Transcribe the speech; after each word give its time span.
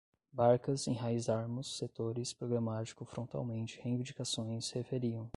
Barcas, 0.31 0.87
enraizarmos, 0.87 1.77
setores, 1.77 2.33
programático, 2.33 3.05
frontalmente, 3.05 3.79
reivindicações, 3.79 4.71
referiam 4.71 5.29